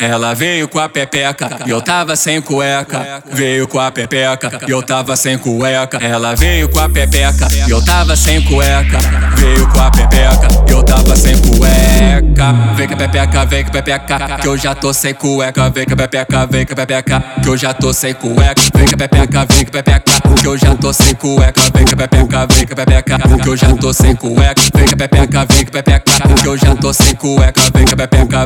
Ela 0.00 0.32
veio 0.32 0.68
com 0.68 0.78
a 0.78 0.88
pepeca 0.88 1.58
e 1.66 1.70
eu 1.70 1.82
tava 1.82 2.14
sem 2.14 2.40
cueca. 2.40 3.20
Veio 3.32 3.66
com 3.66 3.80
a 3.80 3.90
pepeca 3.90 4.60
e 4.64 4.70
eu 4.70 4.80
tava 4.80 5.16
sem 5.16 5.36
cueca. 5.36 5.98
Ela 6.00 6.36
veio 6.36 6.68
com 6.68 6.78
a 6.78 6.88
pepeca 6.88 7.48
e 7.66 7.68
eu 7.68 7.84
tava 7.84 8.14
sem 8.14 8.40
cueca. 8.44 8.98
Veio 9.36 9.68
com 9.68 9.80
a 9.80 9.90
pepeca 9.90 10.46
e 10.68 10.70
eu 10.70 10.84
tava 10.84 11.16
sem 11.16 11.36
cueca. 11.38 12.28
Vem 12.76 12.86
com 12.86 12.94
a 12.94 12.96
pepeca, 12.96 13.44
vem 13.44 13.64
com 13.64 13.70
a 13.70 13.72
pepeca, 13.72 14.38
que 14.40 14.46
eu 14.46 14.56
já 14.56 14.72
tô 14.72 14.92
sem 14.94 15.12
cueca. 15.12 15.68
Vem 15.70 15.84
com 15.84 15.94
a 15.94 15.96
pepeca, 15.96 16.46
vem 16.46 16.64
com 16.64 16.72
a 16.72 16.76
pepeca, 16.76 17.20
que 17.42 17.48
eu 17.48 17.56
já 17.56 17.74
tô 17.74 17.92
sem 17.92 18.14
cueca. 18.14 18.62
Vem 18.74 18.86
com 18.86 18.94
a 18.94 18.98
pepeca, 18.98 19.46
vem 19.50 19.64
com 19.64 19.70
a 19.70 19.82
pepeca, 19.82 20.02
que 20.40 20.46
eu 20.46 20.56
já 20.56 20.76
tô 20.76 20.92
sem 20.92 21.14
cueca. 21.16 21.60
Vem 21.74 21.84
com 21.84 21.94
a 21.94 21.96
pepeca, 21.96 22.46
vem 22.46 22.66
com 22.66 22.72
a 22.72 22.76
pepeca, 22.76 23.18
que 23.42 23.48
eu 23.48 23.56
já 23.56 23.74
tô 23.74 23.92
sem 23.92 24.14
cueca. 24.14 24.62
Vem 24.72 24.86
com 24.86 24.94
a 24.94 24.96
pepeca, 24.96 25.46
vem 25.46 25.64
com 25.64 25.70
a 25.70 25.82
pepeca, 25.82 26.12
que 26.40 26.46
eu 26.46 26.56
já 26.56 26.76
tô 26.76 26.92
sem 26.92 27.14
cueca. 27.16 27.60
Vem 27.74 27.84
com 27.84 27.94
a 27.94 27.96
pepeca, 27.96 28.37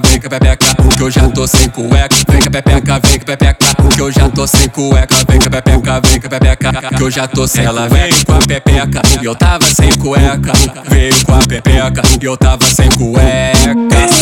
cueca, 1.73 2.17
vem 2.29 2.41
a 2.47 2.51
pepeca, 2.51 3.01
vem 3.01 3.17
a 3.17 3.25
pepeca, 3.25 3.57
que 3.95 4.01
eu 4.01 4.13
já 4.13 4.29
tô 4.29 4.47
sem 4.47 4.69
cueca, 4.69 5.17
vem 5.29 5.39
a 5.39 5.51
pepeca, 5.51 6.01
vem 6.01 6.17
a 6.17 6.29
pepeca, 6.29 6.73
que 6.97 7.03
eu 7.03 7.11
já 7.11 7.27
tô 7.27 7.49
sem 7.49 7.65
Ela 7.65 7.89
veio 7.89 8.15
com 8.27 8.35
a 8.35 8.39
pepeca, 8.39 9.03
e 9.21 9.25
eu 9.25 9.35
tava 9.35 9.65
sem 9.65 9.91
cueca, 9.95 10.53
veio 10.89 11.25
com 11.25 11.35
a 11.35 11.39
pepeca, 11.39 12.03
e 12.21 12.25
eu 12.25 12.37
tava 12.37 12.65
sem 12.67 12.91
cueca. 12.91 14.22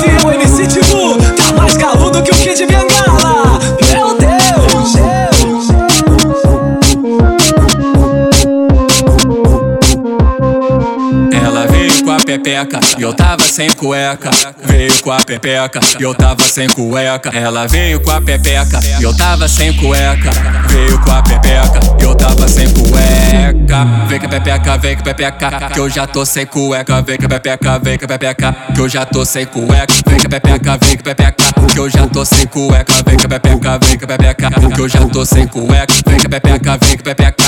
Pepeca, 12.39 12.79
e 12.97 13.02
eu 13.02 13.12
tava 13.12 13.43
sem 13.43 13.69
cueca. 13.70 14.30
Veio 14.65 15.02
com 15.02 15.11
a 15.11 15.16
pepeca, 15.16 15.80
e 15.98 16.02
eu 16.02 16.15
tava 16.15 16.45
sem 16.45 16.69
cueca. 16.69 17.30
Ela 17.37 17.66
veio 17.66 18.01
com 18.01 18.11
a 18.12 18.20
pepeca, 18.20 18.79
e 19.01 19.03
eu 19.03 19.16
tava 19.16 19.48
sem 19.48 19.73
cueca. 19.77 20.30
Veio 20.69 21.01
com 21.01 21.11
a 21.11 21.23
pepeca, 21.23 21.81
e 21.98 22.05
eu 22.05 22.14
tava 22.14 22.47
sem 22.47 22.69
cueca. 22.73 22.91
Vem 24.06 24.19
com 24.20 24.27
a 24.27 24.28
pepeca, 24.28 24.78
vem 24.78 24.95
com 24.95 25.01
a 25.01 25.05
pepeca, 25.05 25.70
que 25.73 25.81
eu 25.81 25.91
já 25.91 26.06
tô 26.06 26.25
sem 26.25 26.47
cueca. 26.47 27.03
Vem 27.03 27.19
com 27.19 27.27
a 27.27 27.28
pepeca, 27.28 27.78
vem 27.81 27.98
com 27.98 28.05
a 28.05 28.08
pepeca, 28.08 28.56
que 28.75 28.81
eu 28.81 28.89
já 28.89 29.05
tô 29.05 29.25
sem 29.25 29.47
cueca. 29.47 29.95
Vem 30.06 30.19
com 30.19 30.27
a 30.27 30.31
pepeca, 30.31 30.78
vem 30.81 30.97
com 30.97 31.01
a 31.01 31.14
pepeca, 31.14 31.45
que 31.73 31.78
eu 31.78 31.91
já 31.91 32.06
tô 32.06 32.25
sem 32.25 32.47
cueca. 32.47 32.92
Vem 33.05 33.17
com 33.17 33.27
a 33.27 33.28
pepeca, 33.28 33.78
vem 33.83 33.98
com 33.98 34.05
a 34.05 34.08
pepeca, 34.08 34.51
que 34.75 34.81
eu 34.81 34.89
já 34.89 35.01
tô 35.06 35.25
sem 35.25 35.47
cueca. 35.48 35.95
Vem 36.06 36.19
com 36.19 36.27
a 36.27 36.31
pepeca, 36.31 36.78
vem 36.81 36.97
com 36.97 37.01
a 37.01 37.14
pepeca, 37.14 37.39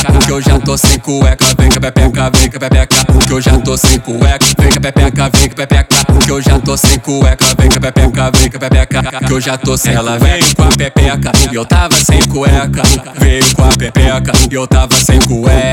eu 0.42 0.52
já 0.52 0.58
tô 0.58 0.76
sem 0.76 0.98
cueca. 0.98 1.44
Vem 1.58 1.68
a 1.68 1.80
pepeca, 1.80 2.30
vem 2.30 2.48
a 2.48 2.58
pepeca, 2.58 2.96
que 3.26 3.32
eu 3.32 3.40
já 3.40 3.58
tô 3.58 3.76
sem 3.76 3.98
cueca. 4.00 4.46
Vem 4.58 4.68
a 4.68 4.80
pepeca, 4.80 5.30
vem 5.30 5.46
a 5.46 5.54
pepeca, 5.54 5.96
que 6.24 6.30
eu 6.30 6.42
já 6.42 6.58
tô 6.58 6.76
sem 6.76 6.98
cueca. 6.98 7.44
Vem 7.58 7.68
a 7.68 7.80
pepeca, 7.80 8.30
vem 8.30 8.46
a 8.46 8.58
pepeca, 8.58 9.02
que 9.26 9.32
eu 9.32 9.40
já 9.40 9.56
tô 9.56 9.76
sem 9.76 9.94
Ela 9.94 10.18
veio 10.18 10.44
com 10.56 10.64
a 10.64 10.68
pepeca, 10.68 11.32
e 11.50 11.54
eu 11.54 11.64
tava 11.64 11.94
sem 11.96 12.22
cueca. 12.22 12.82
Veio 13.18 13.54
com 13.54 13.64
a 13.64 13.68
pepeca, 13.68 14.32
e 14.50 14.54
eu 14.54 14.66
tava 14.66 14.94
sem 14.96 15.20
cueca. 15.20 15.71